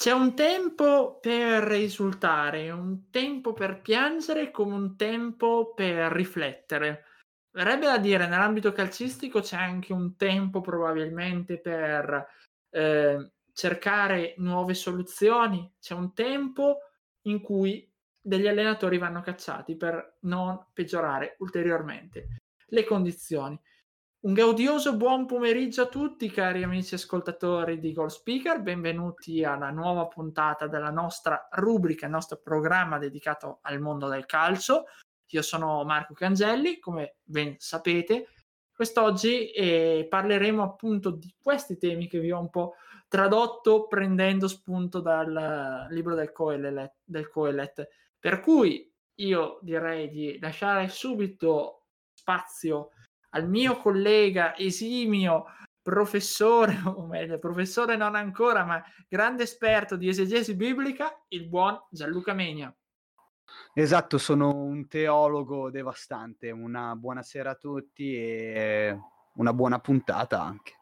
[0.00, 7.04] C'è un tempo per esultare, un tempo per piangere come un tempo per riflettere.
[7.50, 12.28] Verrebbe da dire, nell'ambito calcistico c'è anche un tempo probabilmente per
[12.70, 16.78] eh, cercare nuove soluzioni, c'è un tempo
[17.26, 17.86] in cui
[18.18, 22.38] degli allenatori vanno cacciati per non peggiorare ulteriormente
[22.68, 23.60] le condizioni.
[24.22, 30.08] Un gaudioso buon pomeriggio a tutti cari amici ascoltatori di Goal Speaker, benvenuti alla nuova
[30.08, 34.84] puntata della nostra rubrica, il nostro programma dedicato al mondo del calcio.
[35.28, 38.28] Io sono Marco Cangelli, come ben sapete.
[38.70, 42.74] Quest'oggi eh, parleremo appunto di questi temi che vi ho un po'
[43.08, 47.88] tradotto prendendo spunto dal libro del Coelet, del Coelet.
[48.18, 52.90] Per cui io direi di lasciare subito spazio
[53.30, 55.46] al mio collega esimio
[55.82, 62.32] professore, o meglio, professore non ancora, ma grande esperto di esegesi biblica, il buon Gianluca
[62.32, 62.74] Megna.
[63.74, 66.50] Esatto, sono un teologo devastante.
[66.50, 68.96] Una buona sera a tutti e
[69.34, 70.74] una buona puntata anche.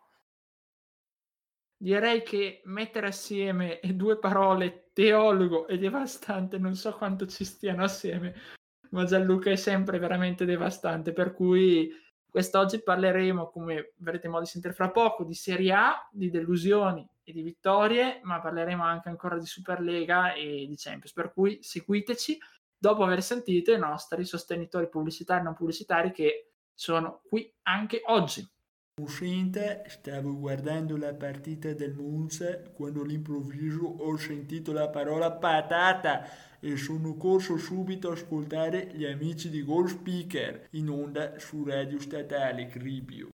[1.80, 8.34] Direi che mettere assieme due parole, teologo e devastante, non so quanto ci stiano assieme,
[8.90, 11.88] ma Gianluca è sempre veramente devastante, per cui
[12.30, 17.32] Quest'oggi parleremo, come avrete modo di sentire fra poco, di Serie A, di delusioni e
[17.32, 21.12] di vittorie, ma parleremo anche ancora di Superlega e di Champions.
[21.12, 22.38] Per cui seguiteci
[22.76, 28.46] dopo aver sentito i nostri sostenitori pubblicitari e non pubblicitari che sono qui anche oggi.
[29.00, 36.26] Uscente, stavo guardando la partita del Monza quando all'improvviso ho sentito la parola patata
[36.60, 42.00] e sono corso subito a ascoltare gli amici di Gold Speaker in onda su Radio
[42.00, 43.28] Statale Cribio.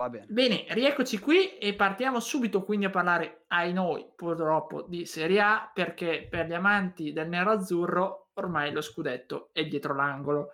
[0.00, 0.26] Va bene.
[0.28, 5.70] bene, rieccoci qui e partiamo subito quindi a parlare ai noi purtroppo di Serie A
[5.72, 10.52] perché per gli amanti del nero-azzurro ormai lo scudetto è dietro l'angolo.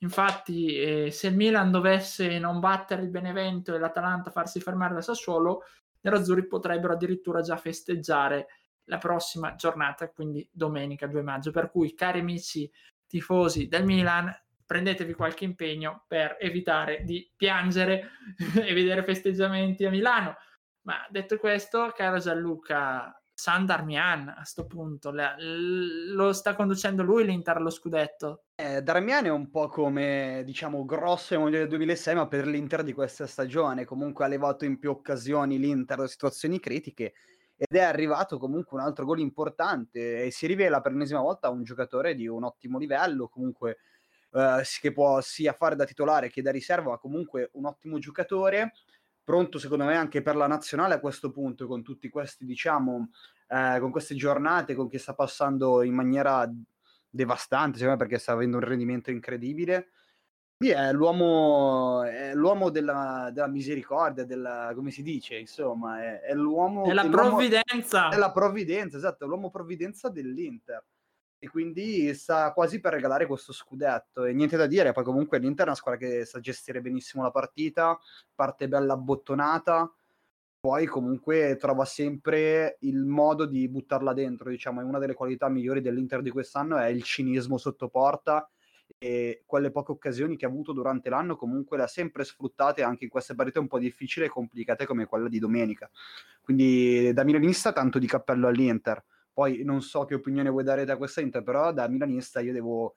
[0.00, 5.00] Infatti, eh, se il Milan dovesse non battere il Benevento e l'Atalanta farsi fermare da
[5.00, 5.62] Sassuolo,
[5.94, 8.46] i nerazzurri potrebbero addirittura già festeggiare
[8.86, 11.50] la prossima giornata, quindi domenica 2 maggio.
[11.50, 12.70] Per cui, cari amici
[13.06, 18.10] tifosi del Milan, prendetevi qualche impegno per evitare di piangere
[18.60, 20.36] e vedere festeggiamenti a Milano.
[20.82, 27.56] Ma detto questo, caro Gianluca, San Darmian a questo punto, lo sta conducendo lui l'Inter
[27.56, 28.44] allo scudetto?
[28.54, 32.82] Eh, Darmian è un po' come, diciamo, grosso ai mondiali del 2006, ma per l'Inter
[32.82, 33.84] di questa stagione.
[33.84, 37.14] Comunque ha levato in più occasioni l'Inter da situazioni critiche
[37.56, 41.62] ed è arrivato comunque un altro gol importante e si rivela per l'ennesima volta un
[41.62, 43.78] giocatore di un ottimo livello, comunque
[44.32, 48.72] eh, che può sia fare da titolare che da riserva, ma comunque un ottimo giocatore
[49.26, 53.10] pronto secondo me anche per la nazionale a questo punto, con tutti questi, diciamo,
[53.48, 56.48] eh, con queste giornate, con chi sta passando in maniera
[57.10, 59.88] devastante, secondo me, perché sta avendo un rendimento incredibile.
[60.58, 66.32] Sì, è l'uomo, è l'uomo della, della, misericordia, della, come si dice, insomma, è, è
[66.32, 66.86] l'uomo...
[66.86, 68.08] Della è provvidenza!
[68.08, 70.82] È la provvidenza, esatto, è l'uomo provvidenza dell'Inter
[71.38, 75.66] e quindi sta quasi per regalare questo scudetto e niente da dire, poi comunque l'Inter
[75.66, 77.98] è una squadra che sa gestire benissimo la partita,
[78.34, 79.92] parte bella abbottonata,
[80.58, 85.82] poi comunque trova sempre il modo di buttarla dentro, diciamo, è una delle qualità migliori
[85.82, 88.48] dell'Inter di quest'anno è il cinismo sotto porta
[88.98, 93.04] e quelle poche occasioni che ha avuto durante l'anno comunque le ha sempre sfruttate anche
[93.04, 95.90] in queste partite un po' difficili e complicate come quella di domenica.
[96.40, 99.04] Quindi da milanista tanto di cappello all'Inter.
[99.32, 102.96] Poi non so che opinione vuoi dare da questa Inter, però da milanista io devo,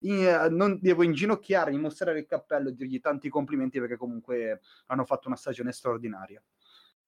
[0.00, 5.26] in, non devo inginocchiare, mostrare il cappello e dirgli tanti complimenti perché comunque hanno fatto
[5.26, 6.40] una stagione straordinaria.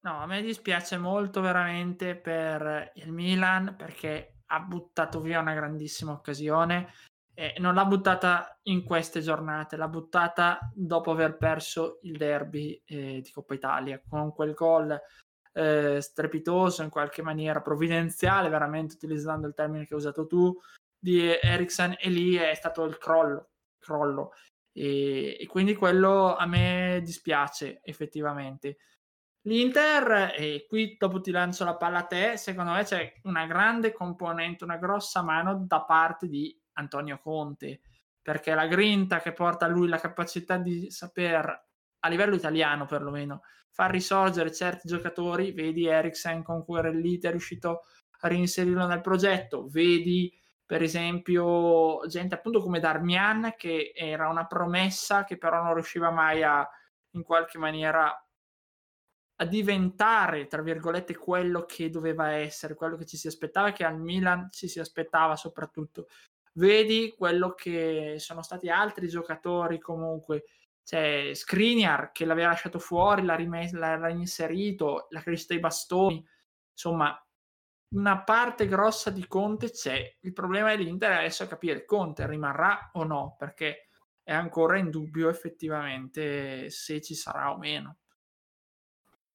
[0.00, 6.12] No, a me dispiace molto veramente per il Milan perché ha buttato via una grandissima
[6.12, 6.92] occasione
[7.34, 13.20] e non l'ha buttata in queste giornate, l'ha buttata dopo aver perso il derby eh,
[13.20, 14.98] di Coppa Italia con quel gol
[15.52, 20.56] eh, strepitoso, in qualche maniera provvidenziale, veramente utilizzando il termine che hai usato tu,
[20.96, 23.50] di Eriksen e lì è stato il crollo.
[23.78, 24.32] crollo.
[24.72, 28.78] E, e, quindi quello a me dispiace effettivamente.
[29.46, 33.92] L'Inter, e qui dopo ti lancio la palla a te, secondo me c'è una grande
[33.92, 37.80] componente, una grossa mano da parte di Antonio Conte,
[38.22, 41.66] perché la grinta che porta a lui la capacità di saper,
[42.00, 47.82] a livello italiano perlomeno, far risorgere certi giocatori, vedi Eriksen con cui Relite è riuscito
[48.20, 50.32] a reinserirlo nel progetto, vedi
[50.64, 56.42] per esempio gente appunto come Darmian che era una promessa che però non riusciva mai
[56.42, 56.66] a
[57.14, 58.24] in qualche maniera
[59.36, 63.98] a diventare, tra virgolette, quello che doveva essere, quello che ci si aspettava, che al
[63.98, 66.06] Milan ci si aspettava soprattutto.
[66.56, 70.44] Vedi quello che sono stati altri giocatori comunque,
[70.84, 76.24] cioè, Skriniar che l'aveva lasciato fuori, l'ha, rimesso, l'ha reinserito, la crescita dei bastoni,
[76.70, 77.18] insomma
[77.94, 80.16] una parte grossa di Conte c'è.
[80.20, 83.88] Il problema è l'Inter adesso capire Conte rimarrà o no, perché
[84.22, 87.98] è ancora in dubbio effettivamente se ci sarà o meno.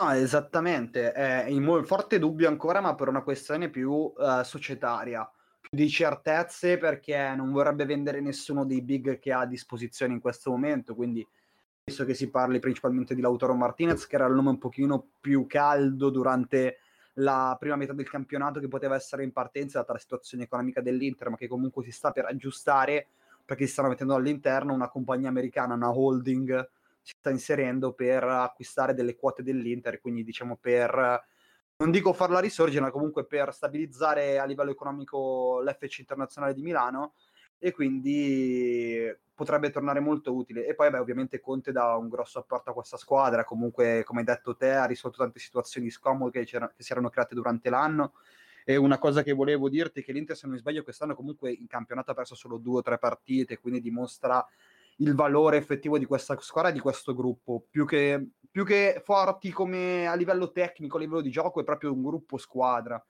[0.02, 5.30] No, esattamente, è in forte dubbio ancora, ma per una questione più uh, societaria,
[5.70, 10.52] di certezze, perché non vorrebbe vendere nessuno dei big che ha a disposizione in questo
[10.52, 11.26] momento, quindi
[11.84, 15.46] penso che si parli principalmente di Lautaro Martinez, che era il nome un pochino più
[15.48, 16.80] caldo durante
[17.14, 21.30] la prima metà del campionato, che poteva essere in partenza data la situazione economica dell'Inter,
[21.30, 23.08] ma che comunque si sta per aggiustare,
[23.44, 26.70] perché si stanno mettendo all'interno una compagnia americana, una holding,
[27.02, 31.26] si sta inserendo per acquistare delle quote dell'Inter, quindi diciamo per
[31.80, 37.14] non dico farla risorgere, ma comunque per stabilizzare a livello economico l'FC internazionale di Milano
[37.58, 40.66] e quindi potrebbe tornare molto utile.
[40.66, 44.26] E poi, beh, ovviamente Conte dà un grosso apporto a questa squadra, comunque, come hai
[44.26, 48.14] detto te, ha risolto tante situazioni scomode che, che si erano create durante l'anno.
[48.66, 51.52] E una cosa che volevo dirti è che l'Inter, se non mi sbaglio, quest'anno comunque
[51.52, 54.46] in campionato ha perso solo due o tre partite, quindi dimostra
[55.02, 57.66] il valore effettivo di questa squadra e di questo gruppo.
[57.70, 61.94] Più che, più che forti come a livello tecnico, a livello di gioco, è proprio
[61.94, 63.04] un gruppo squadra.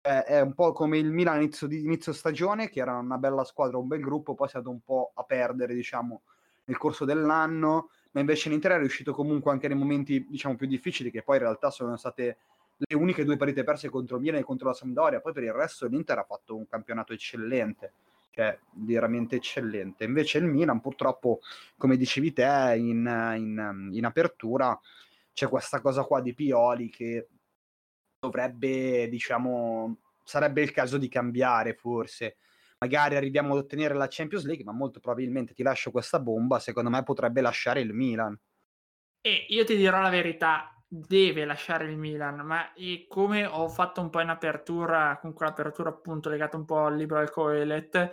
[0.00, 3.78] È, è un po' come il Milan inizio, inizio stagione, che era una bella squadra,
[3.78, 6.22] un bel gruppo, poi è stato un po' a perdere, diciamo,
[6.64, 11.10] nel corso dell'anno, ma invece l'Inter è riuscito comunque anche nei momenti, diciamo, più difficili,
[11.10, 12.38] che poi in realtà sono state
[12.76, 15.52] le uniche due partite perse contro il Milan e contro la Sampdoria, poi per il
[15.52, 17.92] resto l'Inter ha fatto un campionato eccellente
[18.30, 20.04] cioè veramente eccellente.
[20.04, 21.40] Invece il Milan, purtroppo,
[21.76, 24.78] come dicevi te in, in, in apertura,
[25.32, 27.28] c'è questa cosa qua di Pioli che
[28.18, 32.36] dovrebbe, diciamo, sarebbe il caso di cambiare forse.
[32.78, 36.88] Magari arriviamo ad ottenere la Champions League, ma molto probabilmente ti lascio questa bomba, secondo
[36.88, 38.38] me potrebbe lasciare il Milan.
[39.22, 42.72] E io ti dirò la verità, deve lasciare il Milan, ma
[43.06, 47.18] come ho fatto un po' in apertura, con quell'apertura appunto legata un po' al libro
[47.18, 48.10] del Coelet,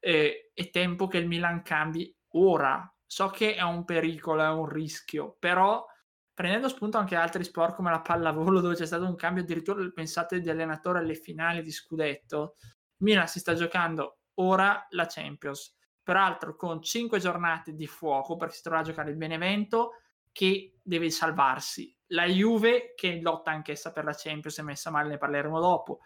[0.00, 2.92] eh, è tempo che il Milan cambi ora.
[3.06, 5.86] So che è un pericolo, è un rischio, però
[6.34, 10.40] prendendo spunto anche altri sport come la pallavolo dove c'è stato un cambio addirittura pensate
[10.40, 12.56] di allenatore alle finali di scudetto,
[12.98, 18.62] Milan si sta giocando ora la Champions, peraltro con 5 giornate di fuoco perché si
[18.62, 19.92] troverà a giocare il Benevento
[20.32, 21.97] che deve salvarsi.
[22.08, 26.00] La Juve che lotta anch'essa per la Champions è messa male, ne parleremo dopo.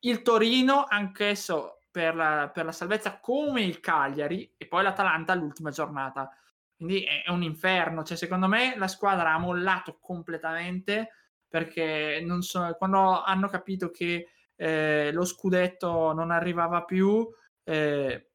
[0.00, 5.70] Il Torino anch'esso per la, per la salvezza come il Cagliari e poi l'Atalanta all'ultima
[5.70, 6.30] giornata.
[6.76, 8.04] Quindi è, è un inferno.
[8.04, 11.10] Cioè, secondo me la squadra ha mollato completamente
[11.48, 17.28] perché so, quando hanno capito che eh, lo scudetto non arrivava più
[17.64, 18.30] eh,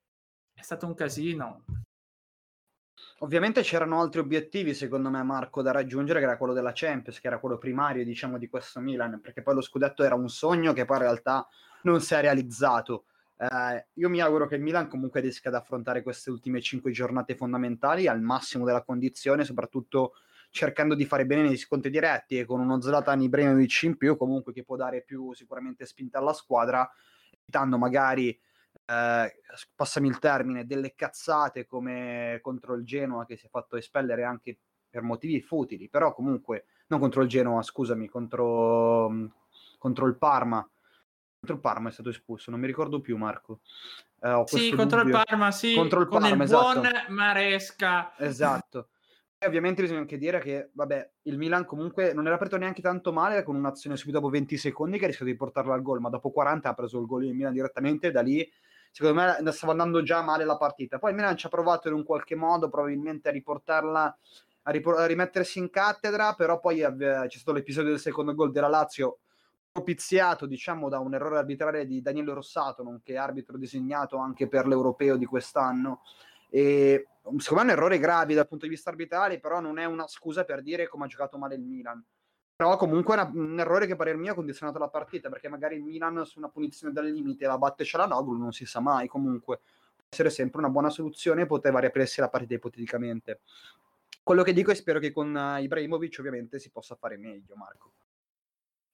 [0.53, 1.63] è stato un casino.
[3.19, 7.27] Ovviamente c'erano altri obiettivi, secondo me, Marco, da raggiungere, che era quello della Champions, che
[7.27, 10.83] era quello primario, diciamo, di questo Milan, perché poi lo scudetto era un sogno che
[10.83, 11.47] poi in realtà
[11.83, 13.05] non si è realizzato.
[13.37, 17.35] Eh, io mi auguro che il Milan comunque riesca ad affrontare queste ultime cinque giornate
[17.35, 20.13] fondamentali al massimo della condizione, soprattutto
[20.49, 24.51] cercando di fare bene nei scontri diretti e con uno Zlatan Ibrahimovic in più, comunque
[24.51, 26.89] che può dare più sicuramente spinta alla squadra,
[27.41, 28.37] evitando magari
[28.85, 29.41] eh,
[29.75, 34.59] passami il termine, delle cazzate come contro il Genoa che si è fatto espellere anche
[34.89, 39.31] per motivi futili, però comunque non contro il Genoa, scusami, contro,
[39.77, 40.67] contro il Parma.
[41.39, 43.59] Contro il Parma è stato espulso, non mi ricordo più Marco.
[44.21, 45.17] Eh, sì, contro dubbio.
[45.17, 46.79] il Parma, sì, contro il con Parma, il esatto.
[46.79, 48.17] buon Maresca.
[48.17, 48.89] Esatto.
[49.37, 53.11] E ovviamente bisogna anche dire che, vabbè, il Milan comunque non era aperto neanche tanto
[53.11, 56.09] male con un'azione subito dopo 20 secondi che ha rischiato di portarlo al gol, ma
[56.09, 58.49] dopo 40 ha preso il gol in Milan direttamente da lì
[58.95, 60.99] secondo me stava andando già male la partita.
[60.99, 64.17] Poi il Milan ci ha provato in un qualche modo probabilmente a riportarla,
[64.63, 68.69] a, ripor- a rimettersi in cattedra, però poi c'è stato l'episodio del secondo gol della
[68.69, 69.17] Lazio
[69.69, 75.17] propiziato diciamo da un errore arbitrale di Daniele Rossato, nonché arbitro designato anche per l'europeo
[75.17, 76.03] di quest'anno.
[76.49, 77.05] E
[77.39, 80.07] secondo me è un errore grave dal punto di vista arbitrale, però non è una
[80.07, 82.01] scusa per dire come ha giocato male il Milan.
[82.55, 85.75] Però comunque una- un errore che a parer mio ha condizionato la partita, perché magari
[85.75, 89.57] il Milan su una punizione dal limite la batte Cialanoglu, non si sa mai comunque.
[89.57, 93.41] Può essere sempre una buona soluzione poteva riaprirsi la partita ipoteticamente.
[94.23, 97.91] Quello che dico è spero che con eh, Ibrahimovic ovviamente si possa fare meglio, Marco.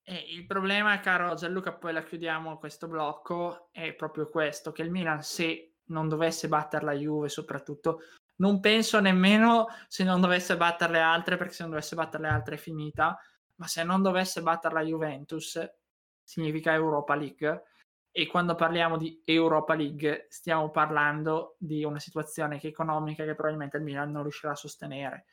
[0.03, 4.89] E il problema, caro Gianluca, poi la chiudiamo questo blocco, è proprio questo, che il
[4.89, 8.01] Milan se non dovesse battere la Juve soprattutto,
[8.37, 12.29] non penso nemmeno se non dovesse battere le altre, perché se non dovesse battere le
[12.29, 13.17] altre è finita,
[13.61, 15.71] ma se non dovesse battere la Juventus
[16.23, 17.63] significa Europa League.
[18.09, 23.77] E quando parliamo di Europa League stiamo parlando di una situazione che economica che probabilmente
[23.77, 25.25] il Milan non riuscirà a sostenere.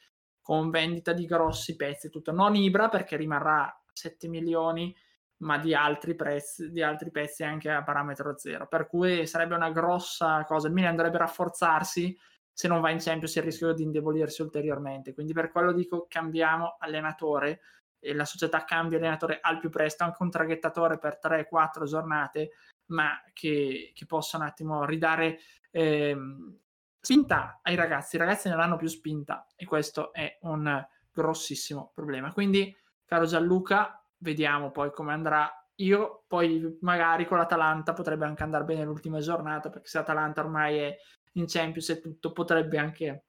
[0.43, 2.31] Con vendita di grossi pezzi tutto.
[2.31, 4.95] Non Ibra perché rimarrà 7 milioni
[5.39, 8.69] ma di altri, prezzi, di altri pezzi anche a parametro zero.
[8.69, 10.69] Per cui sarebbe una grossa cosa.
[10.69, 12.15] Il Milan dovrebbe rafforzarsi
[12.53, 15.15] se non va in Champions il rischio di indebolirsi ulteriormente.
[15.15, 17.61] Quindi per quello dico cambiamo allenatore e
[18.01, 22.51] la società cambia allenatore al più presto, anche un traghettatore per 3-4 giornate,
[22.87, 25.39] ma che, che possa un attimo ridare
[25.71, 26.59] ehm,
[27.01, 28.17] spinta ai ragazzi.
[28.17, 32.33] I ragazzi non hanno più spinta e questo è un grossissimo problema.
[32.33, 32.75] Quindi,
[33.05, 35.53] caro Gianluca, vediamo poi come andrà.
[35.77, 40.79] Io poi magari con l'Atalanta potrebbe anche andare bene l'ultima giornata, perché se l'Atalanta ormai
[40.79, 40.97] è
[41.33, 43.27] in Champions e tutto, potrebbe anche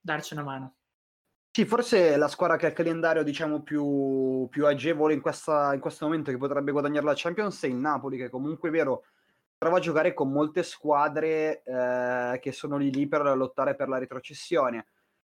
[0.00, 0.77] darci una mano.
[1.50, 5.80] Sì, forse la squadra che ha il calendario diciamo più, più agevole in, questa, in
[5.80, 9.04] questo momento che potrebbe guadagnare la Champions è il Napoli, che comunque è vero,
[9.58, 13.98] trova a giocare con molte squadre eh, che sono lì lì per lottare per la
[13.98, 14.86] retrocessione.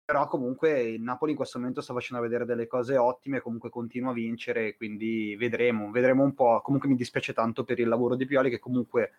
[0.04, 4.10] Però comunque il Napoli in questo momento sta facendo vedere delle cose ottime, comunque continua
[4.10, 6.60] a vincere, quindi vedremo, vedremo un po'.
[6.62, 9.12] Comunque mi dispiace tanto per il lavoro di Pioli che comunque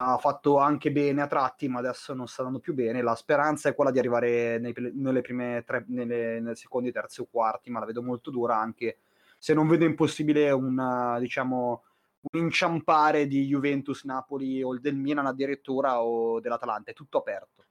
[0.00, 3.02] ha fatto anche bene a tratti, ma adesso non sta andando più bene.
[3.02, 7.28] La speranza è quella di arrivare nei, nelle prime tre, nelle, nelle secondi, terzi o
[7.30, 8.98] quarti, ma la vedo molto dura anche
[9.38, 11.84] se non vedo impossibile un, diciamo,
[12.32, 17.64] un inciampare di Juventus, Napoli o del Milan addirittura o dell'Atalanta, è tutto aperto.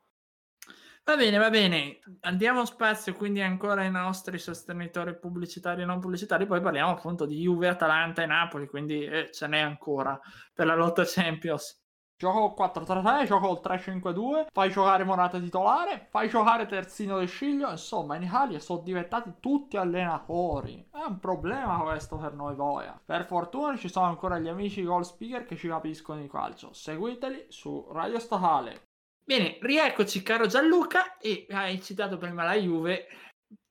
[1.04, 2.00] Va bene, va bene.
[2.22, 7.40] Andiamo spazio quindi ancora ai nostri sostenitori pubblicitari e non pubblicitari, poi parliamo appunto di
[7.40, 10.20] Juve, Atalanta e Napoli, quindi eh, ce n'è ancora
[10.54, 11.87] per la lotta Champions.
[12.20, 18.16] Gioco 4-3-3, gioco il 3-5-2, fai giocare Morata titolare, fai giocare Terzino De Sciglio, insomma
[18.16, 20.90] in Italia sono diventati tutti allenatori.
[20.92, 23.00] È un problema questo per noi Voia.
[23.06, 26.74] Per fortuna ci sono ancora gli amici goal speaker che ci capiscono di calcio.
[26.74, 28.86] Seguiteli su Radio Statale.
[29.24, 33.10] Bene, rieccoci caro Gianluca e hai citato prima la Juve.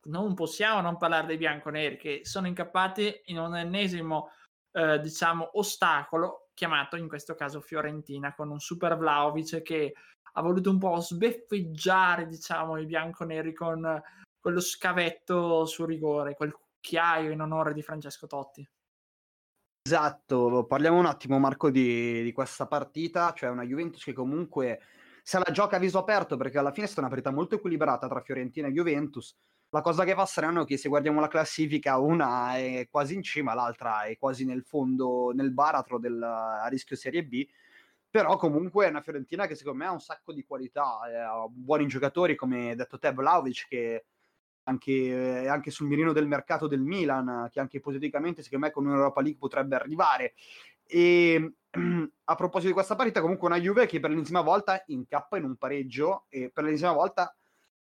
[0.04, 4.30] Non possiamo non parlare dei bianconeri che sono incappati in un ennesimo
[4.70, 9.92] eh, diciamo ostacolo chiamato in questo caso Fiorentina con un super Vlaovic che
[10.32, 14.02] ha voluto un po' sbeffeggiare diciamo i bianconeri con
[14.40, 18.66] quello scavetto su rigore, quel cucchiaio in onore di Francesco Totti.
[19.82, 24.80] Esatto, parliamo un attimo Marco di, di questa partita, cioè una Juventus che comunque
[25.22, 28.08] se la gioca a viso aperto perché alla fine è stata una partita molto equilibrata
[28.08, 29.36] tra Fiorentina e Juventus,
[29.70, 33.22] la cosa che fa strano è che se guardiamo la classifica, una è quasi in
[33.22, 37.46] cima, l'altra è quasi nel fondo, nel baratro del a rischio Serie B.
[38.08, 41.46] Però comunque è una Fiorentina che secondo me ha un sacco di qualità, eh, ha
[41.48, 44.04] buoni giocatori come detto te Vlaovic che
[44.64, 48.86] anche, è anche sul mirino del mercato del Milan, che anche ipoteticamente secondo me con
[48.86, 50.34] un'Europa League potrebbe arrivare.
[50.86, 51.54] E
[52.24, 55.56] a proposito di questa partita, comunque una Juve che per l'ennesima volta incappa in un
[55.56, 57.36] pareggio e per l'ennesima volta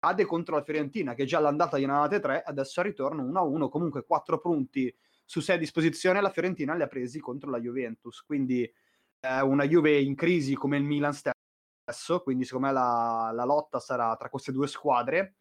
[0.04, 4.04] cade contro la Fiorentina che già l'andata gliene avevate 3, adesso al ritorno 1-1, comunque
[4.04, 4.94] 4 punti
[5.24, 9.64] su 6 a disposizione, la Fiorentina li ha presi contro la Juventus, quindi eh, una
[9.64, 14.28] Juve in crisi come il Milan stesso, quindi secondo me la, la lotta sarà tra
[14.28, 15.36] queste due squadre.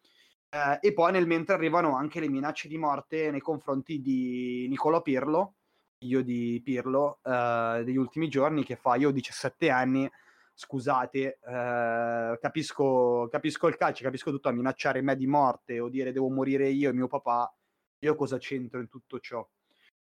[0.49, 5.01] Eh, e poi nel mentre arrivano anche le minacce di morte nei confronti di Nicola
[5.01, 5.55] Pirlo,
[5.97, 10.09] figlio di Pirlo, eh, degli ultimi giorni, che fa io ho 17 anni,
[10.53, 16.11] scusate, eh, capisco, capisco il calcio, capisco tutto, a minacciare me di morte o dire
[16.11, 17.53] devo morire io e mio papà,
[17.99, 19.47] io cosa c'entro in tutto ciò?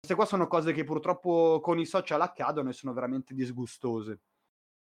[0.00, 4.20] Queste qua sono cose che purtroppo con i social accadono e sono veramente disgustose.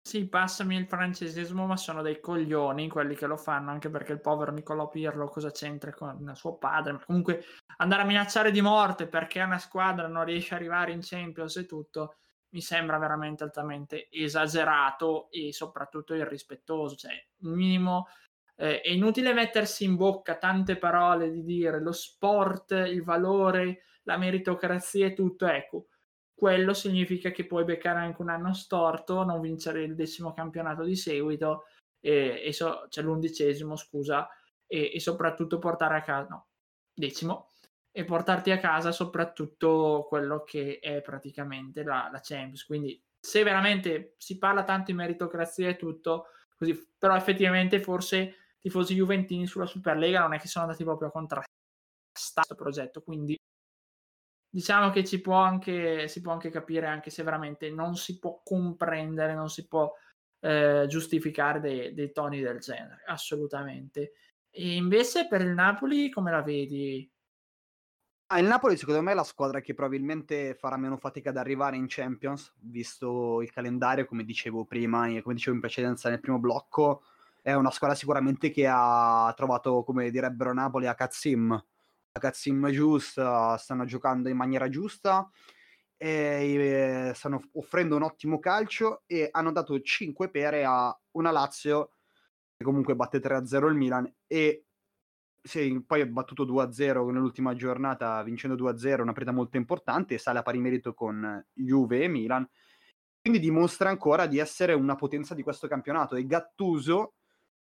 [0.03, 4.20] Sì, passami il francesismo, ma sono dei coglioni quelli che lo fanno, anche perché il
[4.20, 6.93] povero Niccolò Pirlo cosa c'entra con suo padre?
[6.93, 7.43] Ma comunque
[7.77, 11.65] andare a minacciare di morte perché una squadra non riesce ad arrivare in Champions e
[11.67, 12.20] tutto,
[12.51, 16.96] mi sembra veramente altamente esagerato e soprattutto irrispettoso.
[16.96, 18.08] Cioè, minimo
[18.55, 24.17] eh, è inutile mettersi in bocca tante parole di dire lo sport, il valore, la
[24.17, 25.48] meritocrazia e tutto.
[25.48, 25.88] Ecco,
[26.34, 30.96] quello significa che puoi beccare anche un anno storto, non vincere il decimo campionato di
[30.96, 31.65] seguito,
[32.00, 34.27] e, e so, cioè l'undicesimo, scusa,
[34.65, 36.48] e, e soprattutto portare a casa, no,
[36.93, 37.50] decimo,
[37.91, 42.65] e portarti a casa soprattutto quello che è praticamente la, la Champions.
[42.65, 48.95] Quindi se veramente si parla tanto di meritocrazia e tutto, così, però effettivamente forse tifosi
[48.95, 51.50] juventini sulla Superlega non è che sono andati proprio a contrastare
[52.12, 53.38] questo progetto, quindi
[54.50, 58.41] diciamo che ci può anche, si può anche capire anche se veramente non si può
[58.43, 59.91] comprendere, non si può
[60.41, 64.13] eh, giustificare dei, dei, toni del genere, assolutamente.
[64.50, 67.10] E invece per il Napoli come la vedi?
[68.33, 71.75] Ah, il Napoli secondo me è la squadra che probabilmente farà meno fatica ad arrivare
[71.75, 76.39] in Champions, visto il calendario, come dicevo prima, e come dicevo in precedenza nel primo
[76.39, 77.03] blocco,
[77.41, 83.57] è una squadra sicuramente che ha trovato, come direbbero Napoli, a Katzim, a Katzim giusta,
[83.57, 85.29] stanno giocando in maniera giusta,
[85.97, 91.91] e stanno offrendo un ottimo calcio e hanno dato 5 pere a una Lazio
[92.55, 94.67] che comunque batte 3-0 il Milan e
[95.41, 100.43] sì, poi ha battuto 2-0 nell'ultima giornata, vincendo 2-0, una partita molto importante, sale a
[100.43, 102.48] pari merito con Juve e Milan.
[103.19, 106.15] Quindi dimostra ancora di essere una potenza di questo campionato.
[106.15, 107.13] E Gattuso,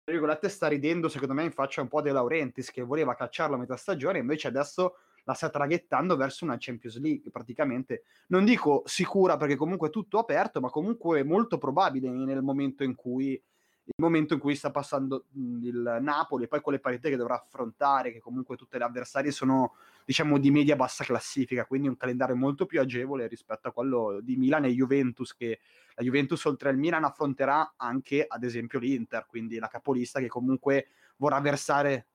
[0.02, 3.56] tra virgolette, sta ridendo, secondo me, in faccia un po' De Laurentiis, che voleva cacciarlo
[3.56, 8.04] a metà stagione, invece adesso la sta traghettando verso una Champions League, praticamente.
[8.28, 12.94] Non dico sicura, perché comunque è tutto aperto, ma comunque molto probabile nel momento in
[12.94, 13.42] cui
[13.87, 17.35] il momento in cui sta passando il Napoli e poi con le partite che dovrà
[17.35, 19.75] affrontare, che comunque tutte le avversarie sono
[20.07, 24.37] diciamo di media bassa classifica, quindi un calendario molto più agevole rispetto a quello di
[24.37, 25.61] Milan e Juventus, che
[25.95, 30.88] la Juventus oltre al Milan affronterà anche ad esempio l'Inter, quindi la capolista che comunque
[31.17, 32.07] vorrà versare...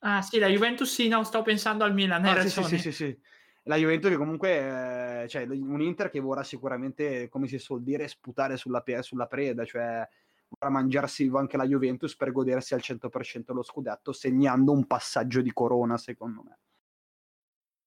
[0.00, 2.92] Ah sì, la Juventus sì, no, sto pensando al Milan, ah, sì, sì, sì, sì,
[2.92, 3.18] sì.
[3.64, 8.08] La Juventus che comunque, eh, cioè un Inter che vorrà sicuramente, come si suol dire,
[8.08, 10.08] sputare sulla, sulla preda, cioè
[10.50, 15.52] vorrà mangiarsi anche la Juventus per godersi al 100% lo scudetto, segnando un passaggio di
[15.52, 16.58] corona, secondo me.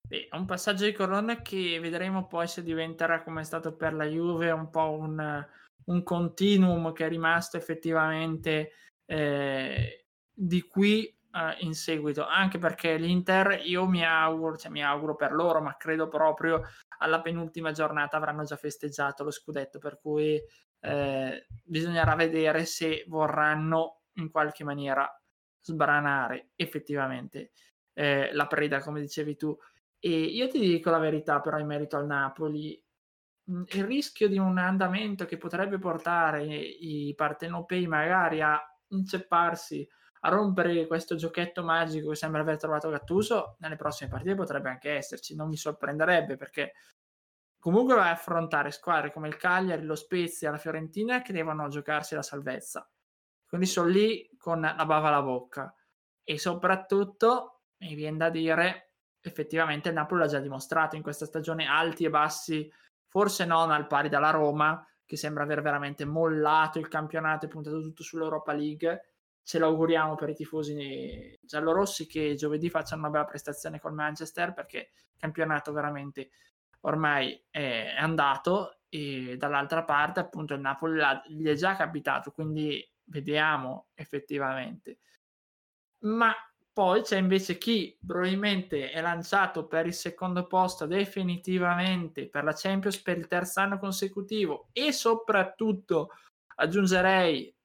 [0.08, 4.06] Beh, un passaggio di corona che vedremo poi se diventerà come è stato per la
[4.06, 5.48] Juve un po' un,
[5.86, 8.72] un continuum che è rimasto effettivamente
[9.06, 15.16] eh, di qui eh, in seguito, anche perché l'Inter io mi auguro, cioè mi auguro
[15.16, 16.62] per loro, ma credo proprio
[17.00, 20.40] alla penultima giornata avranno già festeggiato lo scudetto, per cui
[20.84, 25.10] eh, bisognerà vedere se vorranno in qualche maniera
[25.62, 27.52] sbranare effettivamente
[27.94, 29.58] eh, la preda, come dicevi tu.
[29.98, 32.84] E io ti dico la verità, però, in merito al Napoli,
[33.46, 39.88] il rischio di un andamento che potrebbe portare i partenopei magari a incepparsi,
[40.22, 44.92] a rompere questo giochetto magico che sembra aver trovato Gattuso, nelle prossime partite potrebbe anche
[44.92, 45.36] esserci.
[45.36, 46.74] Non mi sorprenderebbe perché
[47.64, 52.14] comunque vai a affrontare squadre come il Cagliari, lo Spezia, la Fiorentina che devono giocarsi
[52.14, 52.86] la salvezza.
[53.48, 55.74] Quindi sono lì con la bava alla bocca.
[56.26, 61.66] E soprattutto, mi viene da dire, effettivamente il Napoli l'ha già dimostrato in questa stagione,
[61.66, 62.70] alti e bassi,
[63.08, 67.80] forse non al pari della Roma, che sembra aver veramente mollato il campionato e puntato
[67.80, 69.14] tutto sull'Europa League.
[69.42, 74.78] Ce l'auguriamo per i tifosi giallorossi che giovedì facciano una bella prestazione col Manchester perché
[75.14, 76.32] il campionato veramente
[76.86, 83.88] ormai è andato e dall'altra parte appunto il Napoli gli è già capitato, quindi vediamo
[83.96, 85.00] effettivamente.
[86.04, 86.34] Ma
[86.74, 93.00] poi c'è invece chi probabilmente è lanciato per il secondo posto definitivamente per la Champions
[93.00, 96.10] per il terzo anno consecutivo e soprattutto
[96.56, 97.56] aggiungerei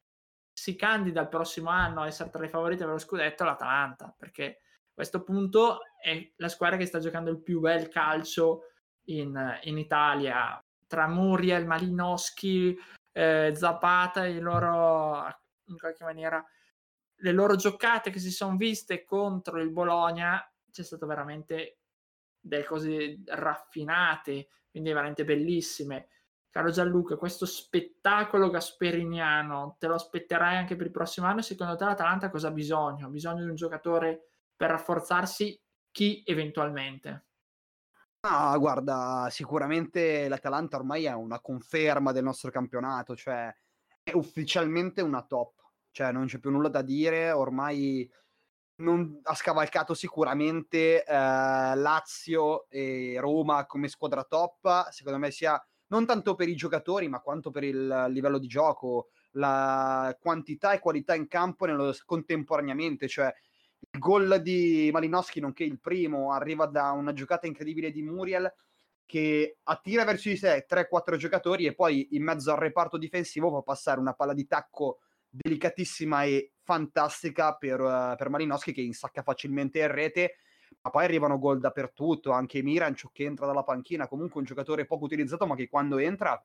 [0.52, 4.44] si candida il prossimo anno a essere tra i favoriti per lo scudetto l'Atalanta perché
[4.44, 8.64] a questo punto è la squadra che sta giocando il più bel calcio
[9.08, 12.76] in, in Italia tra Muriel, Malinowski,
[13.12, 15.26] eh, Zapata e loro
[15.66, 16.44] in qualche maniera
[17.20, 20.40] le loro giocate che si sono viste contro il Bologna
[20.70, 21.80] c'è stato veramente
[22.40, 26.08] delle cose raffinate quindi veramente bellissime
[26.48, 31.84] caro Gianluca questo spettacolo gasperiniano te lo aspetterai anche per il prossimo anno secondo te
[31.84, 33.06] l'Atalanta cosa ha bisogno?
[33.06, 37.27] ha bisogno di un giocatore per rafforzarsi chi eventualmente?
[38.20, 43.54] Ah, guarda, sicuramente l'Atalanta ormai è una conferma del nostro campionato, cioè
[44.02, 48.10] è ufficialmente una top, cioè non c'è più nulla da dire, ormai
[48.76, 56.04] non, ha scavalcato sicuramente eh, Lazio e Roma come squadra top, secondo me sia non
[56.04, 61.14] tanto per i giocatori, ma quanto per il livello di gioco, la quantità e qualità
[61.14, 63.32] in campo nello, contemporaneamente, cioè
[63.98, 68.52] gol di Malinowski, nonché il primo, arriva da una giocata incredibile di Muriel
[69.04, 73.62] che attira verso di sé 3-4 giocatori e poi in mezzo al reparto difensivo fa
[73.62, 74.98] passare una palla di tacco
[75.30, 80.34] delicatissima e fantastica per, uh, per Malinowski che insacca facilmente in rete
[80.82, 85.04] ma poi arrivano gol dappertutto, anche Miranchuk che entra dalla panchina, comunque un giocatore poco
[85.04, 86.40] utilizzato, ma che quando entra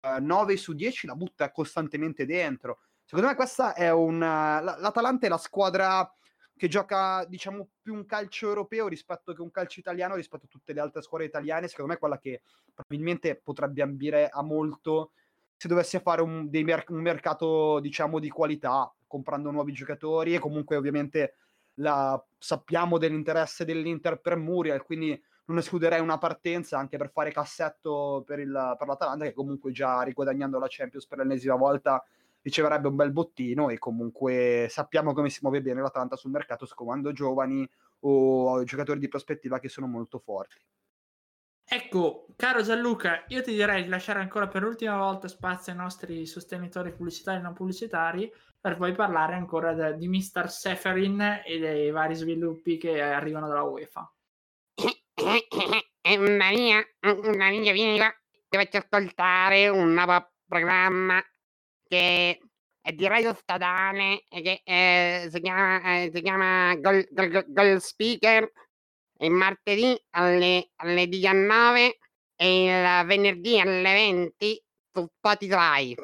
[0.00, 2.80] eh, 9 su 10 la butta costantemente dentro.
[3.04, 4.18] Secondo me questa è un...
[4.18, 6.10] L'Atalanta è la squadra
[6.58, 10.74] che gioca, diciamo, più un calcio europeo rispetto che un calcio italiano rispetto a tutte
[10.74, 11.68] le altre squadre italiane.
[11.68, 12.42] Secondo me è quella che
[12.74, 15.12] probabilmente potrebbe ambire a molto
[15.56, 20.76] se dovesse fare un, mer- un mercato, diciamo, di qualità, comprando nuovi giocatori e comunque
[20.76, 21.34] ovviamente
[21.74, 28.22] la, sappiamo dell'interesse dell'Inter per Muriel, quindi non escluderei una partenza anche per fare cassetto
[28.26, 32.04] per, il, per l'Atalanta che comunque già riguadagnando la Champions per l'ennesima volta
[32.42, 37.12] riceverebbe un bel bottino e comunque sappiamo come si muove bene l'Atalanta sul mercato scomando
[37.12, 37.68] giovani
[38.00, 40.64] o giocatori di prospettiva che sono molto forti.
[41.70, 46.24] Ecco, caro Gianluca, io ti direi di lasciare ancora per l'ultima volta spazio ai nostri
[46.24, 50.48] sostenitori pubblicitari e non pubblicitari per poi parlare ancora de, di Mr.
[50.48, 54.12] Seferin e dei vari sviluppi che arrivano dalla UEFA.
[56.16, 56.82] Maria,
[57.36, 58.10] Maria, vieni qua,
[58.48, 61.22] dovete ascoltare un nuovo programma
[61.88, 62.40] che
[62.80, 67.80] è di radio statale e che eh, si chiama, eh, si chiama Goal, Goal, Goal
[67.80, 68.50] Speaker
[69.20, 71.98] il martedì alle, alle 19
[72.36, 75.94] e il venerdì alle 20 su Spotify.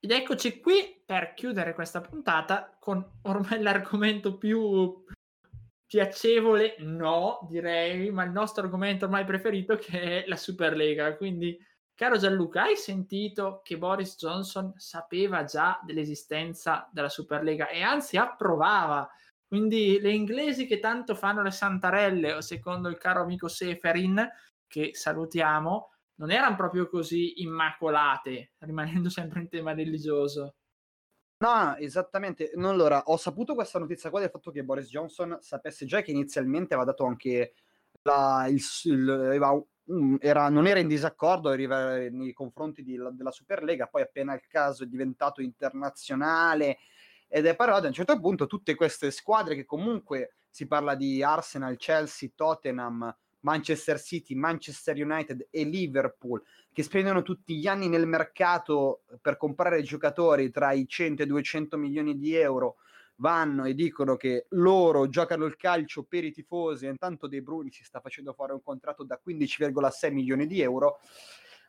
[0.00, 5.04] Ed eccoci qui per chiudere questa puntata con ormai l'argomento più
[5.86, 11.16] piacevole, no, direi, ma il nostro argomento ormai preferito che è la Superlega.
[11.16, 11.56] Quindi
[12.02, 19.08] Caro Gianluca, hai sentito che Boris Johnson sapeva già dell'esistenza della Superlega e anzi approvava?
[19.46, 24.28] Quindi le inglesi che tanto fanno le santarelle, o secondo il caro amico Seferin,
[24.66, 30.56] che salutiamo, non erano proprio così immacolate, rimanendo sempre in tema religioso.
[31.36, 32.50] No, esattamente.
[32.56, 36.10] No, allora, ho saputo questa notizia qua del fatto che Boris Johnson sapesse già che
[36.10, 37.54] inizialmente aveva dato anche
[38.02, 39.52] la, il, il, aveva
[40.20, 44.86] era, non era in disaccordo nei confronti di, della Superlega, poi appena il caso è
[44.86, 46.78] diventato internazionale
[47.28, 51.22] ed è parlato a un certo punto tutte queste squadre che comunque si parla di
[51.22, 56.42] Arsenal, Chelsea, Tottenham, Manchester City, Manchester United e Liverpool
[56.72, 61.28] che spendono tutti gli anni nel mercato per comprare giocatori tra i 100 e i
[61.28, 62.76] 200 milioni di euro
[63.22, 67.84] vanno e dicono che loro giocano il calcio per i tifosi intanto De Bruni si
[67.84, 70.98] sta facendo fare un contratto da 15,6 milioni di euro.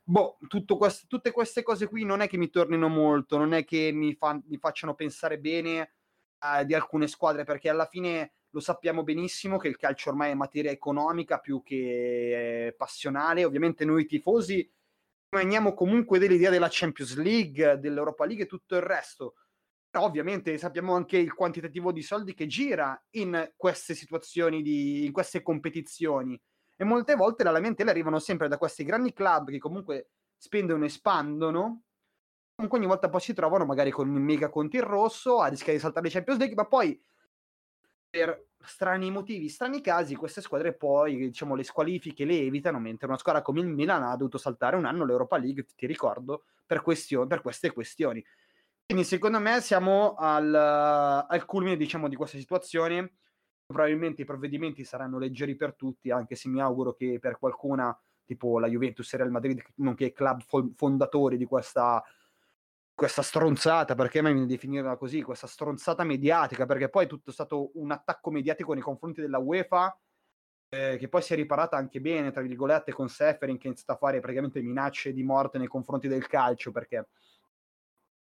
[0.03, 0.37] Boh,
[0.77, 4.15] questo, tutte queste cose qui non è che mi tornino molto, non è che mi,
[4.15, 5.93] fa, mi facciano pensare bene
[6.39, 10.33] eh, di alcune squadre, perché alla fine lo sappiamo benissimo che il calcio ormai è
[10.33, 13.45] materia economica più che passionale.
[13.45, 14.69] Ovviamente noi tifosi
[15.29, 19.35] rimaniamo comunque dell'idea della Champions League, dell'Europa League e tutto il resto
[20.01, 25.41] ovviamente sappiamo anche il quantitativo di soldi che gira in queste situazioni, di, in queste
[25.41, 26.39] competizioni.
[26.75, 30.87] E molte volte le lamentele arrivano sempre da questi grandi club che comunque spendono e
[30.87, 31.83] espandono.
[32.55, 35.73] Comunque ogni volta poi si trovano magari con un mega conto in rosso a rischiare
[35.73, 37.01] di saltare le Champions League, ma poi
[38.09, 43.17] per strani motivi, strani casi, queste squadre poi, diciamo, le squalifiche le evitano, mentre una
[43.17, 47.27] squadra come il Milan ha dovuto saltare un anno l'Europa League, ti ricordo, per, question-
[47.27, 48.23] per queste questioni.
[48.85, 53.13] Quindi secondo me siamo al, al culmine diciamo, di questa situazione.
[53.65, 58.59] Probabilmente i provvedimenti saranno leggeri per tutti, anche se mi auguro che per qualcuna, tipo
[58.59, 60.43] la Juventus e Real Madrid, nonché club
[60.75, 62.03] fondatori di questa,
[62.93, 67.71] questa stronzata, perché me viene definirla così, questa stronzata mediatica, perché poi è tutto stato
[67.75, 69.97] un attacco mediatico nei confronti della UEFA,
[70.69, 73.93] eh, che poi si è riparata anche bene, tra virgolette, con Seferin, che ha iniziato
[73.93, 77.07] a fare praticamente minacce di morte nei confronti del calcio, perché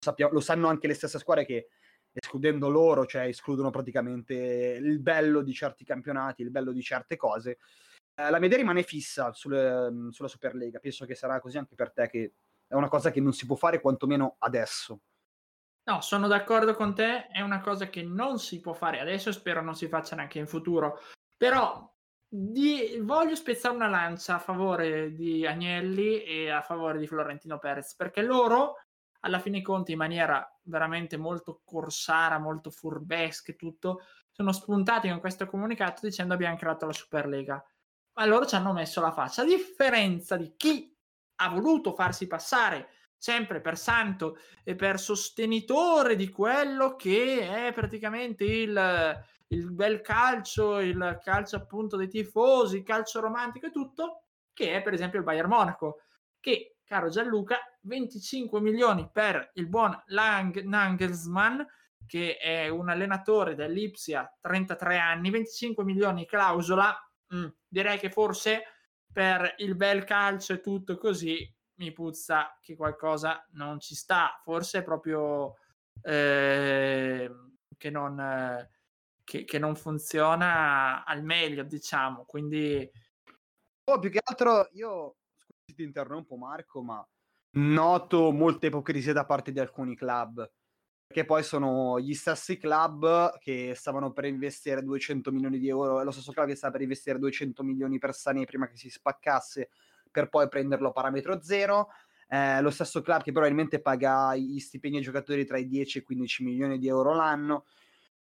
[0.01, 1.69] sappiamo, lo sanno anche le stesse squadre che
[2.13, 7.59] escludendo loro, cioè escludono praticamente il bello di certi campionati, il bello di certe cose.
[8.15, 11.93] Eh, la media rimane fissa sulle, mm, sulla Superlega, penso che sarà così anche per
[11.93, 12.33] te, che
[12.67, 15.01] è una cosa che non si può fare quantomeno adesso.
[15.85, 19.63] No, sono d'accordo con te, è una cosa che non si può fare adesso spero
[19.63, 21.01] non si faccia neanche in futuro.
[21.37, 21.93] Però
[22.29, 22.99] di...
[23.01, 28.23] voglio spezzare una lancia a favore di Agnelli e a favore di Florentino Perez, perché
[28.23, 28.77] loro
[29.21, 35.09] alla fine dei conti in maniera veramente molto corsara, molto furbesca e tutto, sono spuntati
[35.09, 37.65] con questo comunicato dicendo abbiamo creato la Superlega.
[38.15, 40.95] Ma loro ci hanno messo la faccia, a differenza di chi
[41.37, 48.45] ha voluto farsi passare sempre per santo e per sostenitore di quello che è praticamente
[48.45, 54.23] il, il bel calcio, il calcio appunto dei tifosi, il calcio romantico e tutto,
[54.55, 56.03] che è per esempio il Bayern Monaco,
[56.41, 61.61] che caro Gianluca, 25 milioni per il buon Lang Nagelsmann
[62.05, 66.93] che è un allenatore dell'Ipsia, 33 anni, 25 milioni clausola,
[67.33, 68.65] mm, direi che forse
[69.13, 74.81] per il bel calcio e tutto così mi puzza che qualcosa non ci sta, forse
[74.81, 75.55] è proprio
[76.03, 77.31] eh,
[77.77, 78.69] che, non,
[79.23, 82.91] che, che, non funziona al meglio, diciamo, quindi...
[83.85, 85.19] Oh, più che altro io,
[85.75, 87.07] ti interrompo Marco, ma
[87.53, 90.49] noto molta ipocrisia da parte di alcuni club
[91.11, 96.13] perché poi sono gli stessi club che stavano per investire 200 milioni di euro, lo
[96.13, 99.71] stesso club che stava per investire 200 milioni per Sané prima che si spaccasse,
[100.09, 101.89] per poi prenderlo a parametro zero.
[102.29, 106.01] Eh, lo stesso club che probabilmente paga gli stipendi ai giocatori tra i 10 e
[106.01, 107.65] i 15 milioni di euro l'anno.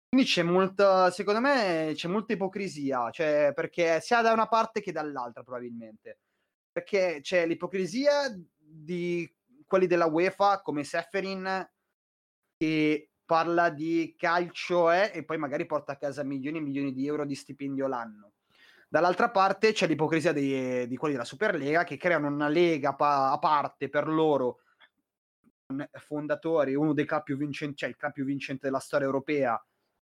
[0.08, 4.92] Quindi c'è molta, secondo me, c'è molta ipocrisia, cioè, perché sia da una parte che
[4.92, 6.20] dall'altra probabilmente.
[6.78, 9.28] Perché c'è l'ipocrisia di
[9.66, 11.68] quelli della UEFA come Seferin
[12.56, 17.08] che parla di calcio eh, e poi magari porta a casa milioni e milioni di
[17.08, 18.34] euro di stipendio l'anno.
[18.88, 23.40] Dall'altra parte c'è l'ipocrisia dei, di quelli della Superlega che creano una lega pa- a
[23.40, 24.60] parte per loro
[25.94, 29.60] fondatori, uno dei club più vincenti, cioè il club più vincente della storia europea,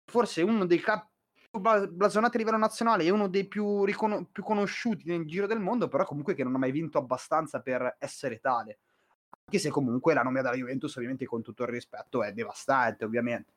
[0.07, 1.07] forse uno dei club
[1.51, 5.89] blasonati a livello nazionale e uno dei più, ricon- più conosciuti nel giro del mondo,
[5.89, 8.79] però comunque che non ha mai vinto abbastanza per essere tale.
[9.45, 13.55] Anche se comunque la nomina della Juventus ovviamente con tutto il rispetto è devastante ovviamente.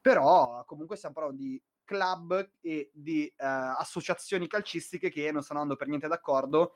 [0.00, 5.78] Però comunque stiamo parlando di club e di eh, associazioni calcistiche che non stanno andando
[5.78, 6.74] per niente d'accordo.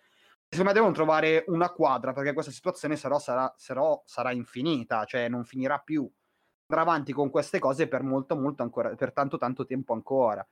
[0.49, 5.29] Secondo me devono trovare una quadra perché questa situazione sarà, sarà, sarà, sarà infinita cioè
[5.29, 6.09] non finirà più
[6.67, 10.47] andrà avanti con queste cose per molto molto ancora per tanto tanto tempo ancora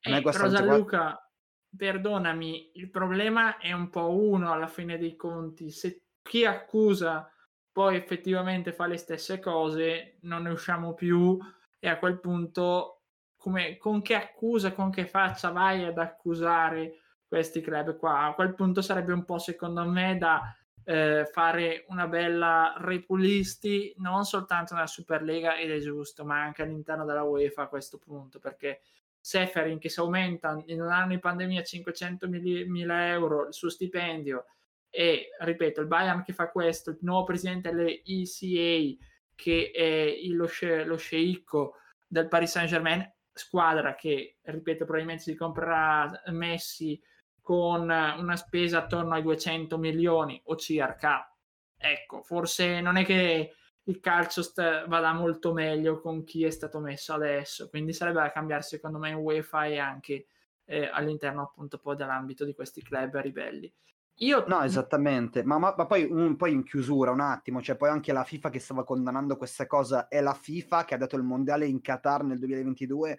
[0.00, 1.30] eh, però Gianluca
[1.74, 7.32] perdonami il problema è un po' uno alla fine dei conti se chi accusa
[7.72, 11.38] poi effettivamente fa le stesse cose, non ne usciamo più
[11.78, 13.00] e a quel punto
[13.36, 18.26] come, con che accusa, con che faccia vai ad accusare questi club qua?
[18.26, 24.24] A quel punto sarebbe un po' secondo me da eh, fare una bella repulisti non
[24.24, 28.80] soltanto nella Superlega ed è giusto, ma anche all'interno della UEFA a questo punto, perché
[29.20, 34.46] Seferin che si aumenta in un anno di pandemia 500 mila euro il suo stipendio
[34.90, 40.84] e ripeto il Bayern che fa questo, il nuovo presidente dell'ECA che è lo, sce,
[40.84, 47.00] lo sceicco del Paris Saint Germain, squadra che ripeto probabilmente si comprerà Messi
[47.42, 51.28] con una spesa attorno ai 200 milioni o circa.
[51.76, 56.78] Ecco, forse non è che il calcio st- vada molto meglio con chi è stato
[56.78, 60.26] messo adesso, quindi sarebbe da cambiare secondo me in UEFA e anche
[60.64, 63.72] eh, all'interno appunto poi dell'ambito di questi club ribelli.
[64.16, 64.44] Io...
[64.46, 68.12] No, esattamente, ma, ma, ma poi, un, poi, in chiusura un attimo, cioè poi anche
[68.12, 71.66] la FIFA che stava condannando questa cosa è la FIFA che ha dato il mondiale
[71.66, 73.18] in Qatar nel 2022 e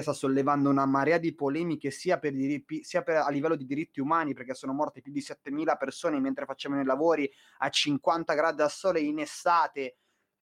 [0.00, 3.98] sta sollevando una marea di polemiche sia, per diritti, sia per, a livello di diritti
[4.00, 8.62] umani perché sono morte più di 7.000 persone mentre facevano i lavori a 50 gradi
[8.62, 9.96] al sole in estate.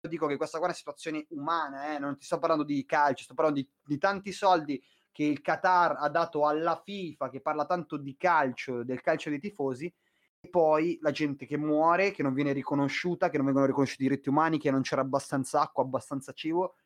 [0.01, 1.99] Io dico che questa qua è una situazione umana, eh?
[1.99, 5.97] non ti sto parlando di calcio, sto parlando di, di tanti soldi che il Qatar
[5.99, 9.93] ha dato alla FIFA, che parla tanto di calcio, del calcio dei tifosi,
[10.41, 14.09] e poi la gente che muore, che non viene riconosciuta, che non vengono riconosciuti i
[14.09, 16.77] diritti umani, che non c'era abbastanza acqua, abbastanza cibo,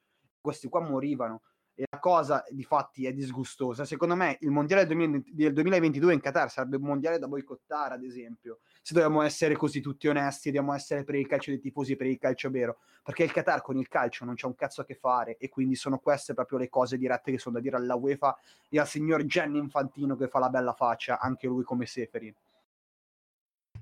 [0.40, 1.42] questi qua morivano
[1.78, 3.84] e la cosa di fatti è disgustosa.
[3.84, 8.60] Secondo me il mondiale del 2022 in Qatar sarebbe un mondiale da boicottare, ad esempio,
[8.80, 12.18] se dobbiamo essere così tutti onesti, dobbiamo essere per il calcio dei tifosi, per il
[12.18, 15.36] calcio vero, perché il Qatar con il calcio non c'è un cazzo a che fare
[15.36, 18.38] e quindi sono queste proprio le cose dirette che sono da dire alla UEFA
[18.70, 22.34] e al signor Gianni Infantino che fa la bella faccia, anche lui come Seferin.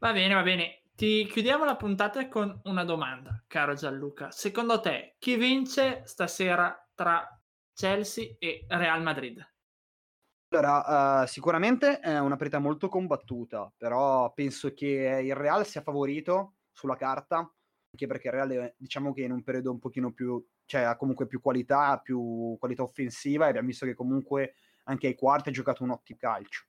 [0.00, 0.80] Va bene, va bene.
[0.96, 4.32] Ti chiudiamo la puntata con una domanda, caro Gianluca.
[4.32, 7.38] Secondo te chi vince stasera tra
[7.74, 9.46] Chelsea e Real Madrid.
[10.48, 16.54] Allora, uh, sicuramente è una partita molto combattuta, però penso che il Real sia favorito
[16.70, 20.44] sulla carta, anche perché il Real è, diciamo che in un periodo un pochino più,
[20.64, 25.16] cioè ha comunque più qualità, più qualità offensiva e abbiamo visto che comunque anche ai
[25.16, 26.66] quarti ha giocato un ottimo calcio.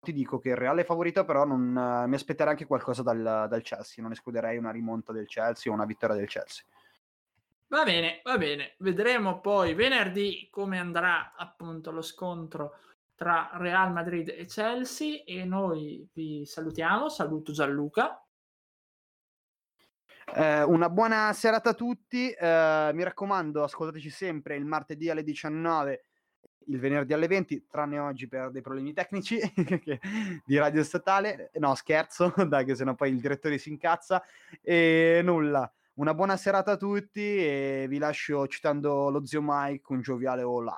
[0.00, 3.46] Ti dico che il Real è favorito, però non, uh, mi aspetterei anche qualcosa dal,
[3.48, 6.62] dal Chelsea, non escluderei una rimonta del Chelsea o una vittoria del Chelsea.
[7.68, 8.74] Va bene, va bene.
[8.78, 12.78] Vedremo poi venerdì come andrà appunto lo scontro
[13.14, 17.08] tra Real Madrid e Chelsea e noi vi salutiamo.
[17.08, 18.24] Saluto Gianluca.
[20.36, 22.30] Eh, una buona serata a tutti.
[22.30, 26.04] Eh, mi raccomando, ascoltateci sempre il martedì alle 19
[26.68, 29.38] il venerdì alle 20, tranne oggi per dei problemi tecnici
[30.44, 31.50] di radio statale.
[31.54, 34.22] No, scherzo, dai, che sennò poi il direttore si incazza.
[34.62, 40.00] E nulla Una buona serata a tutti e vi lascio citando lo zio Mike, un
[40.00, 40.76] gioviale olà.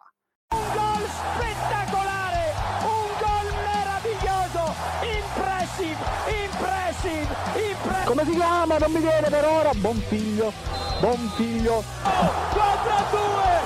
[0.55, 2.53] Un gol spettacolare,
[2.83, 5.97] un gol meraviglioso, impressive,
[6.45, 7.35] impressive,
[7.71, 8.05] impressive.
[8.05, 8.77] Come si chiama?
[8.77, 9.71] Non mi viene per ora.
[9.73, 10.53] Buon figlio,
[11.01, 11.83] buon figlio.
[12.03, 13.66] 4 a 2,